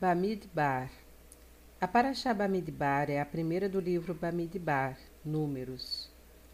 [0.00, 0.92] Bamidbar
[1.80, 6.08] A Parashá Bamidbar é a primeira do livro Bamidbar, Números,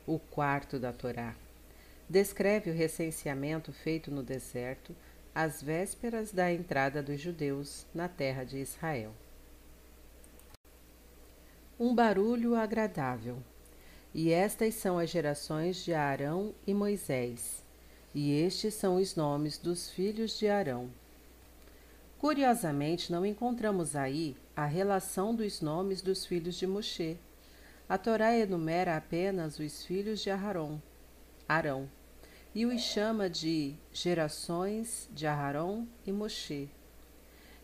[0.07, 1.37] o quarto da Torá.
[2.09, 4.97] Descreve o recenseamento feito no deserto
[5.35, 9.13] às vésperas da entrada dos judeus na terra de Israel.
[11.79, 13.37] Um barulho agradável.
[14.15, 17.63] E estas são as gerações de Arão e Moisés.
[18.15, 20.89] E estes são os nomes dos filhos de Arão
[22.25, 27.19] Curiosamente, não encontramos aí a relação dos nomes dos filhos de Moshe.
[27.87, 30.81] A Torá enumera apenas os filhos de Aharon,
[31.47, 31.87] Arão,
[32.55, 36.71] e os chama de gerações de Aharon e Moshe.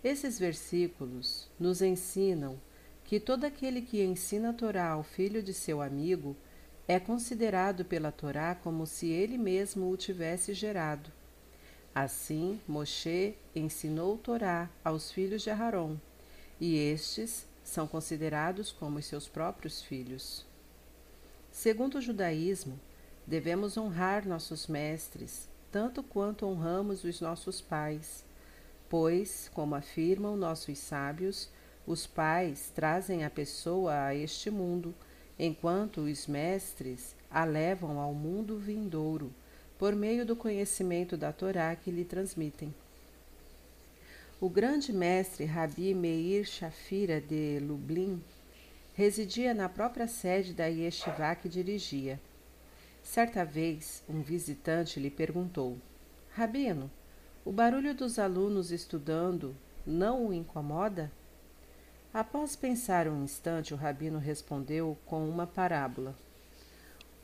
[0.05, 2.61] Esses versículos nos ensinam
[3.03, 6.37] que todo aquele que ensina a Torá ao filho de seu amigo
[6.87, 11.11] é considerado pela Torá como se ele mesmo o tivesse gerado.
[11.95, 15.97] Assim, Moshe ensinou Torá aos filhos de Aharon,
[16.61, 20.47] e estes são considerados como seus próprios filhos.
[21.51, 22.79] Segundo o judaísmo,
[23.27, 28.25] devemos honrar nossos mestres, tanto quanto honramos os nossos pais,
[28.89, 31.49] pois, como afirmam nossos sábios,
[31.85, 34.95] os pais trazem a pessoa a este mundo,
[35.37, 39.33] enquanto os mestres a levam ao mundo vindouro
[39.81, 42.75] por meio do conhecimento da Torá que lhe transmitem.
[44.39, 48.23] O grande mestre Rabi Meir Shafira de Lublin
[48.93, 52.21] residia na própria sede da yeshiva que dirigia.
[53.03, 55.79] Certa vez, um visitante lhe perguntou:
[56.35, 56.91] Rabino,
[57.43, 59.57] o barulho dos alunos estudando
[59.87, 61.11] não o incomoda?
[62.13, 66.15] Após pensar um instante, o rabino respondeu com uma parábola.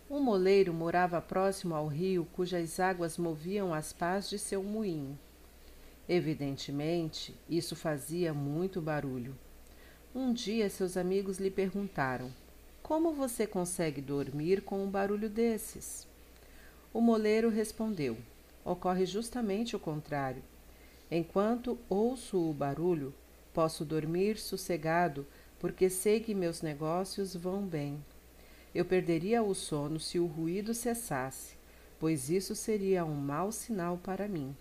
[0.09, 5.19] Um moleiro morava próximo ao rio cujas águas moviam as pás de seu moinho.
[6.09, 9.37] Evidentemente, isso fazia muito barulho.
[10.15, 12.31] Um dia seus amigos lhe perguntaram:
[12.85, 16.07] Como você consegue dormir com um barulho desses?
[16.95, 18.17] O moleiro respondeu:
[18.65, 20.43] Ocorre justamente o contrário.
[21.11, 23.13] Enquanto ouço o barulho,
[23.53, 25.27] posso dormir sossegado,
[25.59, 28.01] porque sei que meus negócios vão bem.
[28.77, 31.57] Eu perderia o sono se o ruído cessasse,
[31.99, 34.55] pois isso seria um mau sinal para mim.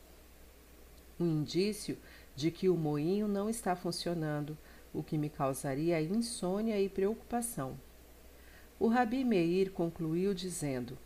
[1.20, 1.98] Um indício
[2.34, 4.58] de que o moinho não está funcionando,
[4.94, 7.78] o que me causaria insônia e preocupação.
[8.80, 10.98] O Rabi Meir concluiu dizendo: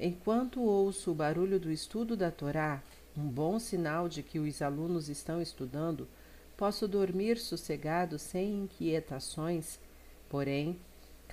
[0.00, 2.82] Enquanto ouço o barulho do estudo da Torá,
[3.14, 6.08] um bom sinal de que os alunos estão estudando,
[6.56, 9.78] posso dormir sossegado sem inquietações,
[10.30, 10.78] porém,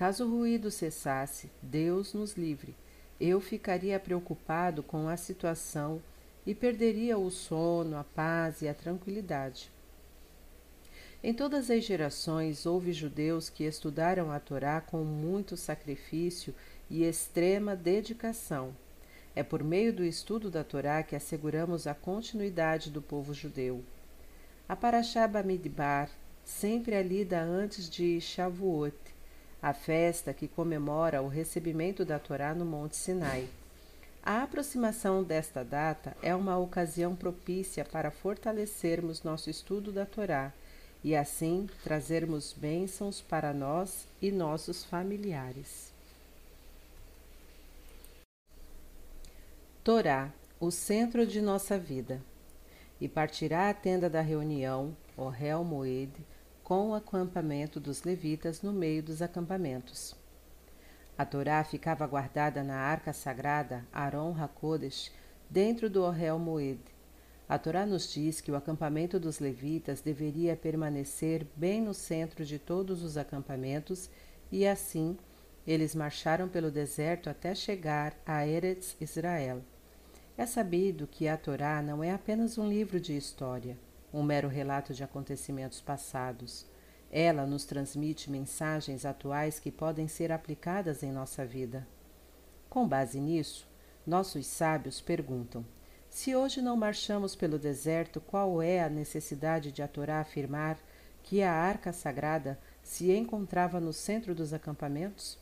[0.02, 2.74] Caso o ruído cessasse, Deus nos livre,
[3.20, 6.02] eu ficaria preocupado com a situação
[6.44, 9.70] e perderia o sono, a paz e a tranquilidade.
[11.22, 16.52] Em todas as gerações houve judeus que estudaram a Torá com muito sacrifício
[16.90, 18.74] e extrema dedicação.
[19.36, 23.84] É por meio do estudo da Torá que asseguramos a continuidade do povo judeu.
[24.68, 26.10] A Parashá Bamidbar
[26.44, 28.96] sempre é lida antes de Shavuot,
[29.62, 33.48] a festa que comemora o recebimento da Torá no Monte Sinai.
[34.20, 40.52] A aproximação desta data é uma ocasião propícia para fortalecermos nosso estudo da Torá
[41.04, 45.92] e assim trazermos bênçãos para nós e nossos familiares.
[49.84, 50.30] Torá,
[50.60, 52.20] o centro de nossa vida.
[53.00, 56.12] E partirá a tenda da reunião, o réu Moed,
[56.72, 60.16] com o acampamento dos levitas no meio dos acampamentos.
[61.18, 65.12] A Torá ficava guardada na arca sagrada Aron Hakodesh,
[65.50, 66.80] dentro do Ohel Moed.
[67.46, 72.58] A Torá nos diz que o acampamento dos levitas deveria permanecer bem no centro de
[72.58, 74.08] todos os acampamentos
[74.50, 75.18] e assim
[75.66, 79.60] eles marcharam pelo deserto até chegar a Eretz Israel.
[80.38, 83.76] É sabido que a Torá não é apenas um livro de história
[84.12, 86.66] um mero relato de acontecimentos passados.
[87.12, 91.86] Ela nos transmite mensagens atuais que podem ser aplicadas em nossa vida.
[92.70, 93.68] Com base nisso,
[94.06, 95.62] nossos sábios perguntam:
[96.08, 100.78] se hoje não marchamos pelo deserto, qual é a necessidade de a Torá afirmar
[101.22, 105.38] que a arca sagrada se encontrava no centro dos acampamentos?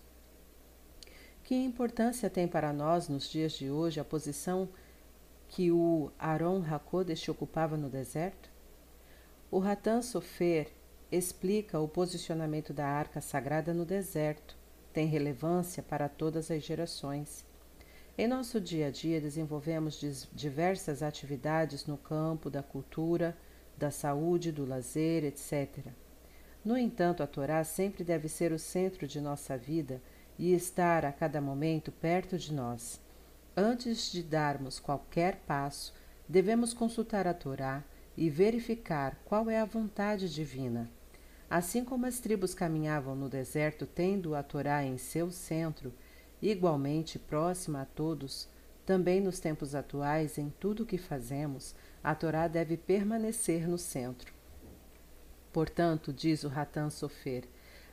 [1.44, 4.68] Que importância tem para nós nos dias de hoje a posição
[5.48, 8.50] que o Aaron Hakodesh ocupava no deserto?
[9.50, 10.68] O Ratan Sofer
[11.10, 14.56] explica o posicionamento da arca sagrada no deserto.
[14.92, 17.44] Tem relevância para todas as gerações.
[18.16, 23.36] Em nosso dia a dia, desenvolvemos diversas atividades no campo da cultura,
[23.76, 25.86] da saúde, do lazer, etc.
[26.64, 30.02] No entanto, a Torá sempre deve ser o centro de nossa vida
[30.38, 33.00] e estar a cada momento perto de nós.
[33.56, 35.94] Antes de darmos qualquer passo,
[36.28, 37.82] devemos consultar a Torá
[38.16, 40.90] e verificar qual é a vontade divina.
[41.50, 45.92] Assim como as tribos caminhavam no deserto tendo a Torá em seu centro,
[46.40, 48.48] igualmente próxima a todos,
[48.86, 51.74] também nos tempos atuais, em tudo o que fazemos,
[52.04, 54.32] a Torá deve permanecer no centro.
[55.52, 57.44] Portanto, diz o Ratan Sofer,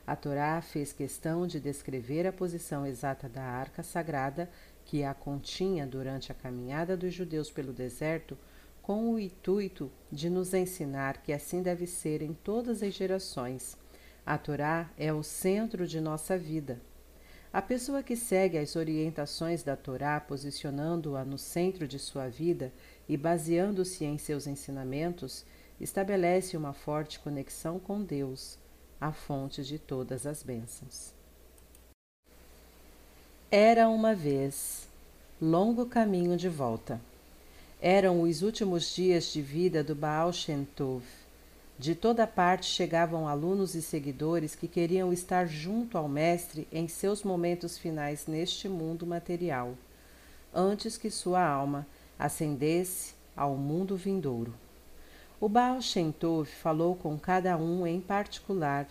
[0.06, 4.48] a Torá fez questão de descrever a posição exata da arca sagrada
[4.84, 8.38] que a continha durante a caminhada dos judeus pelo deserto,
[8.88, 13.76] com o intuito de nos ensinar que assim deve ser em todas as gerações.
[14.24, 16.80] A Torá é o centro de nossa vida.
[17.52, 22.72] A pessoa que segue as orientações da Torá, posicionando-a no centro de sua vida
[23.06, 25.44] e baseando-se em seus ensinamentos,
[25.78, 28.58] estabelece uma forte conexão com Deus,
[28.98, 31.12] a fonte de todas as bênçãos.
[33.50, 34.88] Era uma vez
[35.38, 36.98] longo caminho de volta.
[37.80, 41.04] Eram os últimos dias de vida do Baal Shem Tov.
[41.78, 47.22] De toda parte chegavam alunos e seguidores que queriam estar junto ao Mestre em seus
[47.22, 49.74] momentos finais neste mundo material,
[50.52, 51.86] antes que sua alma
[52.18, 54.52] ascendesse ao mundo vindouro.
[55.40, 58.88] O Baal Shem Tov falou com cada um em particular,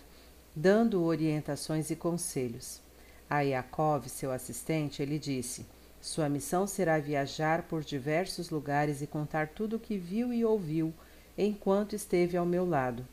[0.56, 2.80] dando orientações e conselhos.
[3.28, 5.66] A Yaakov, seu assistente, ele disse:
[6.00, 10.94] Sua missão será viajar por diversos lugares e contar tudo o que viu e ouviu
[11.36, 13.06] enquanto esteve ao meu lado.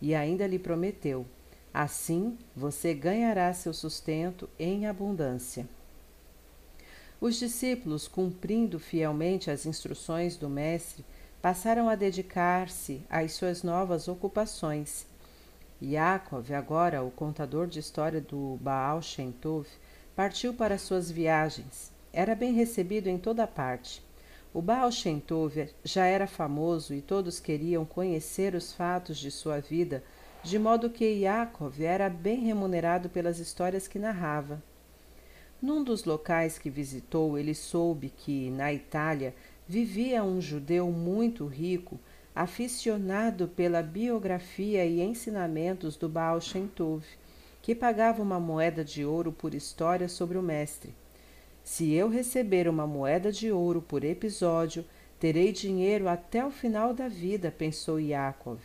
[0.00, 1.24] E ainda lhe prometeu:
[1.72, 5.66] Assim você ganhará seu sustento em abundância.
[7.20, 11.04] Os discípulos, cumprindo fielmente as instruções do Mestre,
[11.40, 15.06] passaram a dedicar-se às suas novas ocupações.
[15.80, 19.68] Yaakov, agora o contador de história do Baal Shem Tov,
[20.16, 21.91] partiu para suas viagens.
[22.12, 24.02] Era bem recebido em toda parte.
[24.52, 29.60] O Baal Shem Tov já era famoso e todos queriam conhecer os fatos de sua
[29.60, 30.04] vida,
[30.42, 34.62] de modo que Yaakov era bem remunerado pelas histórias que narrava.
[35.60, 39.34] Num dos locais que visitou, ele soube que, na Itália,
[39.66, 41.98] vivia um judeu muito rico,
[42.34, 47.06] aficionado pela biografia e ensinamentos do Baal Shem Tov,
[47.62, 50.92] que pagava uma moeda de ouro por história sobre o mestre.
[51.64, 54.84] Se eu receber uma moeda de ouro por episódio,
[55.18, 58.60] terei dinheiro até o final da vida, pensou Yaakov.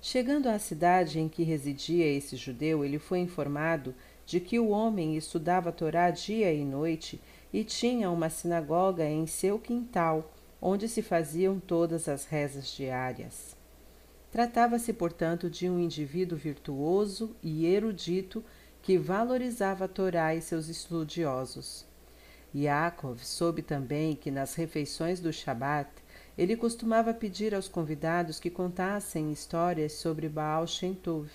[0.00, 3.94] Chegando à cidade em que residia esse judeu, ele foi informado
[4.24, 7.20] de que o homem estudava Torá dia e noite
[7.52, 10.32] e tinha uma sinagoga em seu quintal,
[10.62, 13.56] onde se faziam todas as rezas diárias.
[14.30, 18.44] Tratava-se, portanto, de um indivíduo virtuoso e erudito
[18.82, 21.86] que valorizava a Torá e seus estudiosos.
[22.54, 25.90] Yaakov soube também que nas refeições do Shabat
[26.36, 31.30] ele costumava pedir aos convidados que contassem histórias sobre Baal Shem Tov.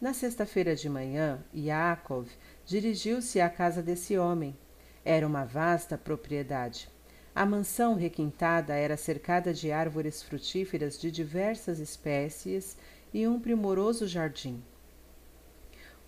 [0.00, 2.28] Na sexta-feira de manhã, Yaakov
[2.64, 4.56] dirigiu-se à casa desse homem,
[5.04, 6.88] era uma vasta propriedade.
[7.34, 12.76] A mansão requintada era cercada de árvores frutíferas de diversas espécies
[13.12, 14.62] e um primoroso jardim.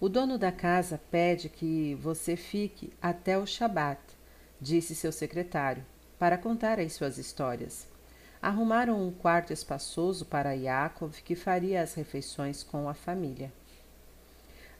[0.01, 4.01] O dono da casa pede que você fique até o Shabat,
[4.61, 5.85] disse seu secretário,
[6.17, 7.85] para contar as suas histórias.
[8.41, 13.53] Arrumaram um quarto espaçoso para Yaakov, que faria as refeições com a família.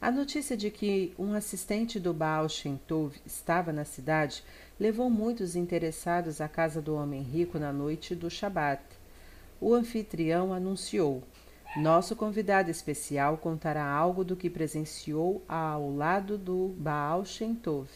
[0.01, 4.41] A notícia de que um assistente do Baal Shem Tov estava na cidade
[4.79, 8.81] levou muitos interessados à casa do homem rico na noite do Shabat.
[9.59, 11.21] O anfitrião anunciou:
[11.77, 17.87] Nosso convidado especial contará algo do que presenciou ao lado do Baal Shem Tov.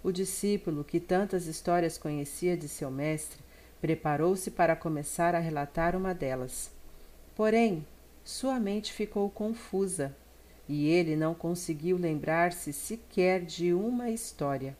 [0.00, 3.40] O discípulo, que tantas histórias conhecia de seu mestre,
[3.80, 6.70] preparou-se para começar a relatar uma delas.
[7.34, 7.84] Porém,
[8.22, 10.14] sua mente ficou confusa
[10.68, 14.76] e ele não conseguiu lembrar-se sequer de uma história.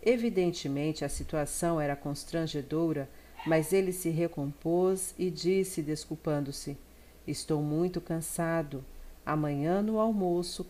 [0.00, 3.08] Evidentemente a situação era constrangedora,
[3.44, 6.78] mas ele se recompôs e disse, desculpando-se:
[7.26, 8.84] Estou muito cansado.
[9.24, 10.66] Amanhã no almoço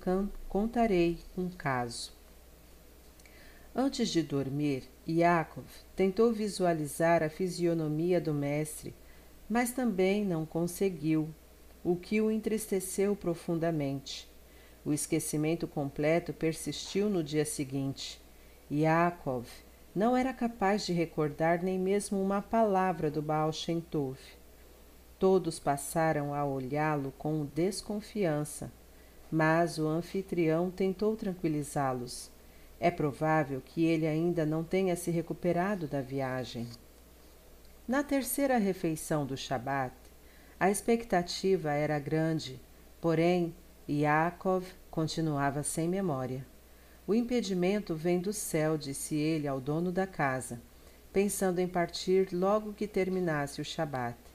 [0.48, 2.12] contarei um caso.
[3.74, 5.64] Antes de dormir, Yakov
[5.96, 8.94] tentou visualizar a fisionomia do mestre,
[9.48, 11.30] mas também não conseguiu,
[11.82, 14.30] o que o entristeceu profundamente.
[14.84, 18.20] O esquecimento completo persistiu no dia seguinte.
[18.70, 19.46] Yaakov
[19.94, 23.52] não era capaz de recordar nem mesmo uma palavra do Baal.
[25.22, 28.72] Todos passaram a olhá-lo com desconfiança,
[29.30, 32.28] mas o anfitrião tentou tranquilizá-los.
[32.80, 36.66] É provável que ele ainda não tenha se recuperado da viagem.
[37.86, 39.94] Na terceira refeição do Shabat,
[40.58, 42.60] a expectativa era grande,
[43.00, 43.54] porém
[43.88, 46.44] Yaakov continuava sem memória.
[47.06, 50.60] O impedimento vem do céu, disse ele ao dono da casa,
[51.12, 54.31] pensando em partir logo que terminasse o Shabat.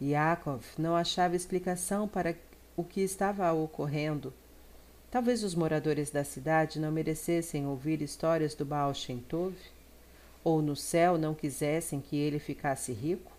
[0.00, 2.36] Yaakov não achava explicação para
[2.76, 4.32] o que estava ocorrendo.
[5.10, 9.54] Talvez os moradores da cidade não merecessem ouvir histórias do Baal Shem Tov,
[10.44, 13.32] ou no céu não quisessem que ele ficasse rico,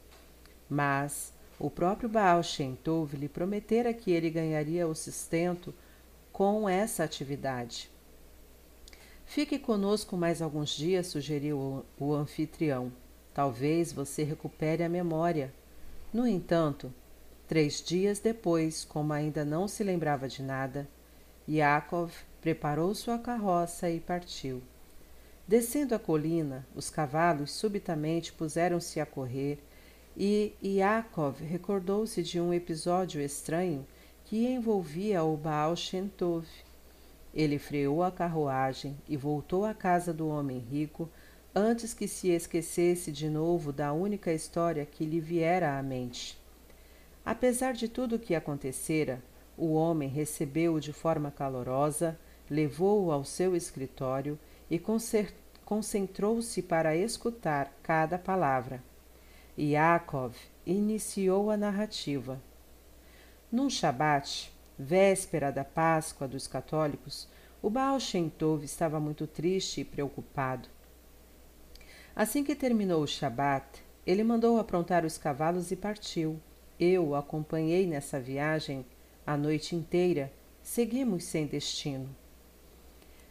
[0.69, 5.73] mas o próprio Baal Shem Tov lhe prometera que ele ganharia o sustento
[6.31, 7.89] com essa atividade.
[9.25, 12.91] Fique conosco mais alguns dias, sugeriu o anfitrião.
[13.31, 15.53] Talvez você recupere a memória.
[16.11, 16.91] No entanto,
[17.47, 20.87] três dias depois, como ainda não se lembrava de nada,
[21.47, 22.11] Yakov
[22.41, 24.61] preparou sua carroça e partiu.
[25.47, 29.59] Descendo a colina, os cavalos subitamente puseram-se a correr
[30.17, 33.85] e Yakov recordou-se de um episódio estranho
[34.25, 36.45] que envolvia o Baal Shem Tov.
[37.33, 41.07] Ele freou a carruagem e voltou à casa do homem rico
[41.53, 46.37] antes que se esquecesse de novo da única história que lhe viera à mente.
[47.25, 49.21] Apesar de tudo o que acontecera,
[49.57, 52.17] o homem recebeu-o de forma calorosa,
[52.49, 54.39] levou-o ao seu escritório
[54.69, 54.81] e
[55.65, 58.81] concentrou-se para escutar cada palavra.
[59.57, 62.41] Yaakov iniciou a narrativa.
[63.51, 67.27] Num Shabat, véspera da Páscoa dos católicos,
[67.61, 68.31] o Baal Shem
[68.63, 70.69] estava muito triste e preocupado.
[72.19, 76.37] Assim que terminou o Shabat, ele mandou aprontar os cavalos e partiu.
[76.77, 78.85] Eu o acompanhei nessa viagem
[79.25, 80.29] a noite inteira.
[80.61, 82.13] Seguimos sem destino.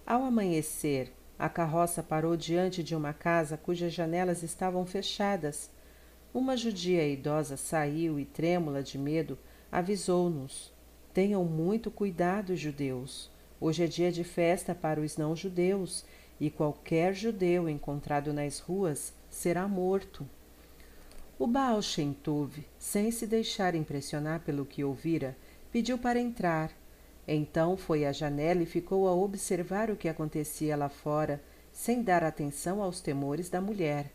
[0.07, 5.71] Ao amanhecer, a carroça parou diante de uma casa cujas janelas estavam fechadas
[6.33, 9.39] uma judia idosa saiu e, trêmula de medo,
[9.71, 10.73] avisou-nos:
[11.13, 13.31] Tenham muito cuidado, judeus.
[13.61, 16.07] Hoje é dia de festa para os não-judeus
[16.41, 20.27] e qualquer judeu encontrado nas ruas será morto.
[21.39, 25.37] O Baal Shem Tov, sem se deixar impressionar pelo que ouvira,
[25.71, 26.73] pediu para entrar.
[27.27, 31.43] Então foi à janela e ficou a observar o que acontecia lá fora,
[31.73, 34.11] sem dar atenção aos temores da mulher.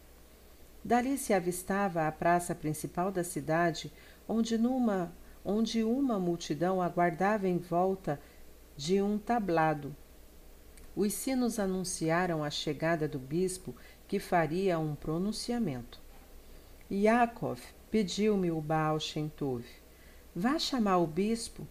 [0.84, 3.92] Dali se avistava a praça principal da cidade,
[4.28, 5.14] onde, numa,
[5.46, 8.20] onde uma multidão aguardava em volta
[8.76, 9.96] de um tablado.
[10.96, 13.76] Os sinos anunciaram a chegada do bispo,
[14.08, 16.00] que faria um pronunciamento.
[16.92, 17.60] Yakov
[17.90, 19.32] pediu-me o Baal Shem.
[20.36, 21.68] Vá chamar o bispo.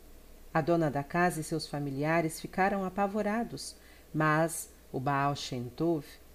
[0.52, 3.76] A dona da casa e seus familiares ficaram apavorados,
[4.12, 5.71] mas o Baal Shem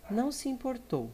[0.09, 1.11] não se importou.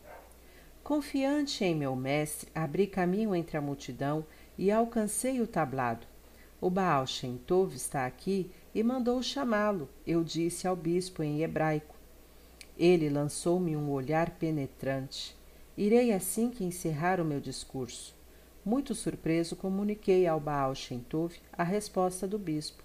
[0.83, 4.25] Confiante em meu mestre, abri caminho entre a multidão
[4.57, 6.05] e alcancei o tablado.
[6.61, 7.41] O Baal Shem
[7.73, 11.95] está aqui e mandou chamá-lo, eu disse ao bispo em hebraico.
[12.77, 15.35] Ele lançou-me um olhar penetrante.
[15.77, 18.15] Irei assim que encerrar o meu discurso.
[18.65, 22.83] Muito surpreso, comuniquei ao Baal Shem Tov a resposta do bispo.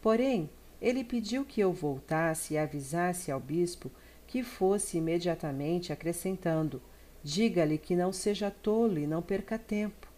[0.00, 0.48] Porém,
[0.80, 3.90] ele pediu que eu voltasse e avisasse ao bispo
[4.26, 6.80] que fosse imediatamente, acrescentando:
[7.22, 10.08] Diga-lhe que não seja tolo e não perca tempo.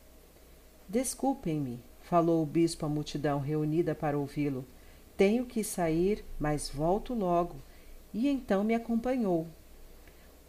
[0.89, 4.65] Desculpem-me, falou o bispo à multidão reunida para ouvi-lo.
[5.17, 7.57] Tenho que sair, mas volto logo.
[8.13, 9.47] E então me acompanhou.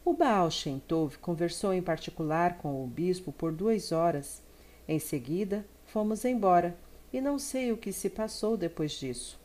[0.06, 4.42] O Baal Shem Tov conversou em particular com o bispo por duas horas.
[4.88, 6.78] Em seguida, fomos embora,
[7.12, 9.40] e não sei o que se passou depois disso.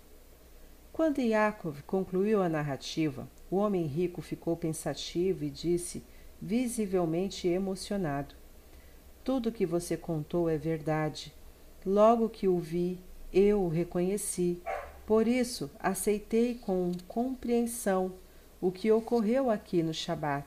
[0.93, 6.03] Quando Yaakov concluiu a narrativa, o homem rico ficou pensativo e disse
[6.43, 8.35] visivelmente emocionado.
[9.23, 11.33] Tudo que você contou é verdade.
[11.87, 12.99] Logo que o vi,
[13.33, 14.61] eu o reconheci.
[15.09, 18.13] Por isso, aceitei com compreensão
[18.61, 20.47] o que ocorreu aqui no Shabat.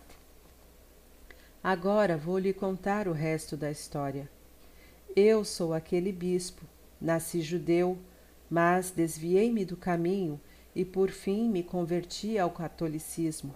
[1.63, 4.29] Agora vou lhe contar o resto da história.
[5.15, 6.61] Eu sou aquele bispo,
[7.01, 7.97] nasci judeu,
[8.51, 10.39] mas desviei-me do caminho
[10.75, 13.55] e por fim me converti ao catolicismo.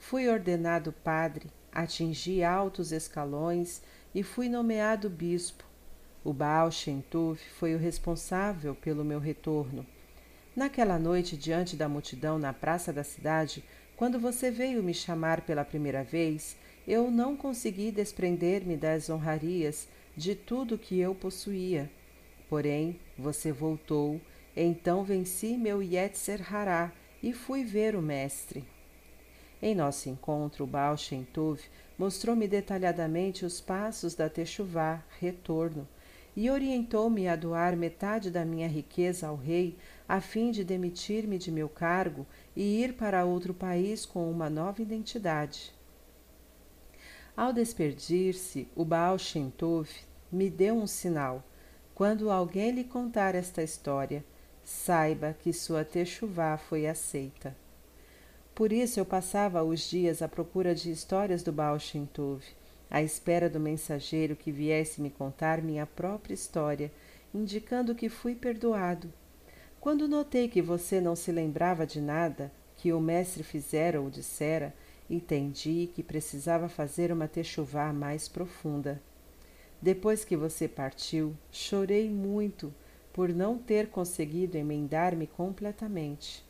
[0.00, 5.62] Fui ordenado padre, atingi altos escalões e fui nomeado bispo.
[6.24, 9.86] O Baal Shem Tov foi o responsável pelo meu retorno.
[10.56, 13.64] Naquela noite, diante da multidão na praça da cidade,
[13.96, 16.56] quando você veio me chamar pela primeira vez,
[16.86, 21.90] eu não consegui desprender-me das honrarias de tudo que eu possuía.
[22.48, 24.20] Porém, você voltou,
[24.56, 28.64] então venci meu Yetzer Hará e fui ver o mestre.
[29.60, 31.26] Em nosso encontro, Baal Shem
[31.98, 35.88] mostrou-me detalhadamente os passos da Techuvá, retorno,
[36.36, 39.76] e orientou-me a doar metade da minha riqueza ao rei,
[40.08, 42.26] a fim de demitir-me de meu cargo
[42.56, 45.72] e ir para outro país com uma nova identidade.
[47.36, 49.88] Ao despedir-se, o Baal Shem Tov
[50.30, 51.42] me deu um sinal.
[51.94, 54.24] Quando alguém lhe contar esta história,
[54.62, 57.56] saiba que sua techuvá foi aceita.
[58.54, 62.44] Por isso eu passava os dias à procura de histórias do Baal Shem Tov,
[62.94, 66.92] à espera do mensageiro que viesse me contar minha própria história,
[67.34, 69.12] indicando que fui perdoado.
[69.80, 74.72] Quando notei que você não se lembrava de nada que o mestre fizera ou dissera,
[75.10, 79.02] entendi que precisava fazer uma techuvá mais profunda.
[79.82, 82.72] Depois que você partiu, chorei muito
[83.12, 86.44] por não ter conseguido emendar-me completamente.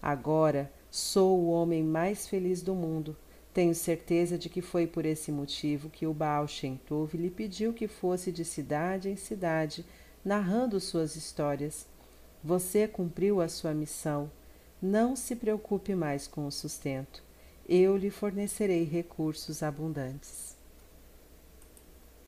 [0.00, 3.16] Agora sou o homem mais feliz do mundo.
[3.52, 7.72] Tenho certeza de que foi por esse motivo que o Baal Shem Tov lhe pediu
[7.72, 9.84] que fosse de cidade em cidade,
[10.24, 11.86] narrando suas histórias.
[12.42, 14.30] Você cumpriu a sua missão.
[14.80, 17.22] Não se preocupe mais com o sustento
[17.68, 20.56] eu lhe fornecerei recursos abundantes.